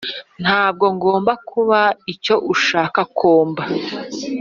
[0.43, 1.79] ntabwo ngomba kuba
[2.13, 3.65] icyo ushaka ko mba.